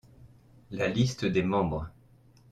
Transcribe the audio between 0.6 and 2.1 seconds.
la liste des membres.